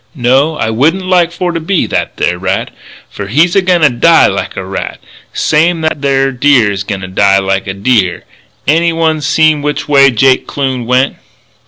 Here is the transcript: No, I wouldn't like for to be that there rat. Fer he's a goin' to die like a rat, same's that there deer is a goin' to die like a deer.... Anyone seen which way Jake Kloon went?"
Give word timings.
No, 0.15 0.55
I 0.57 0.71
wouldn't 0.71 1.05
like 1.05 1.31
for 1.31 1.51
to 1.51 1.59
be 1.59 1.85
that 1.85 2.17
there 2.17 2.39
rat. 2.39 2.71
Fer 3.11 3.27
he's 3.27 3.55
a 3.55 3.61
goin' 3.61 3.81
to 3.81 3.91
die 3.91 4.25
like 4.25 4.57
a 4.57 4.65
rat, 4.65 4.99
same's 5.31 5.83
that 5.87 6.01
there 6.01 6.31
deer 6.31 6.71
is 6.71 6.81
a 6.81 6.87
goin' 6.87 7.01
to 7.01 7.07
die 7.07 7.37
like 7.37 7.67
a 7.67 7.73
deer.... 7.75 8.23
Anyone 8.65 9.21
seen 9.21 9.61
which 9.61 9.87
way 9.87 10.09
Jake 10.09 10.47
Kloon 10.47 10.87
went?" 10.87 11.17